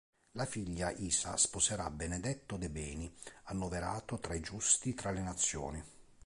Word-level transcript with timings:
La 0.31 0.47
figlia 0.47 0.89
Isa 0.89 1.37
sposerà 1.37 1.91
Benedetto 1.91 2.57
De 2.57 2.71
Beni 2.71 3.15
annoverato 3.43 4.17
tra 4.17 4.33
i 4.33 4.39
Giusti 4.39 4.95
tra 4.95 5.11
le 5.11 5.21
nazioni. 5.21 5.83